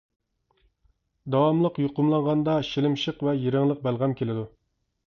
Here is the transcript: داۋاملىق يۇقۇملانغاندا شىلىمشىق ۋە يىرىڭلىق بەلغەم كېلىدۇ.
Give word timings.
داۋاملىق 1.35 1.77
يۇقۇملانغاندا 1.83 2.57
شىلىمشىق 2.71 3.25
ۋە 3.29 3.37
يىرىڭلىق 3.45 3.87
بەلغەم 3.91 4.23
كېلىدۇ. 4.23 4.53